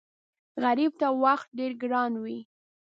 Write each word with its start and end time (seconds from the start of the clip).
غریب 0.63 0.91
ته 1.01 1.07
وخت 1.23 1.47
ډېر 1.59 1.71
ګران 1.81 2.11
وي 2.23 2.39